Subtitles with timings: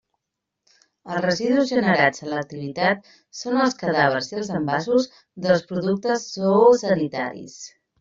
[1.15, 3.07] Els residus generats a l'activitat
[3.43, 5.11] són els cadàvers i els envasos
[5.49, 7.67] dels productes zoosanitaris.